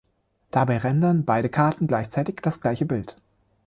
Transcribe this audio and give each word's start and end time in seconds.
Dabei 0.49 0.79
rendern 0.79 1.25
beide 1.25 1.49
Karten 1.49 1.85
gleichzeitig 1.85 2.39
das 2.41 2.59
gleiche 2.59 2.87
Bild. 2.87 3.17